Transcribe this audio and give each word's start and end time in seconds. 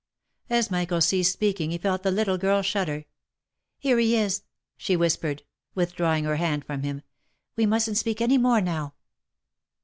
As 0.49 0.71
Michael 0.71 0.99
ceased 0.99 1.31
speaking 1.31 1.69
he 1.69 1.77
felt 1.77 2.01
the 2.01 2.09
little 2.09 2.39
girl 2.39 2.63
shudder." 2.63 3.05
Here 3.77 3.99
he 3.99 4.17
is!" 4.17 4.41
she 4.75 4.95
whispered, 4.95 5.43
withdrawing 5.75 6.23
her 6.23 6.37
hand 6.37 6.65
from 6.65 6.81
him 6.81 7.03
—"we 7.55 7.67
mustn't 7.67 7.97
speak 7.99 8.19
any 8.19 8.39
more 8.39 8.61
now." 8.61 8.95